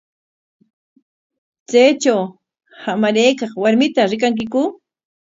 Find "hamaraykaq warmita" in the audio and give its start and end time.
2.83-4.01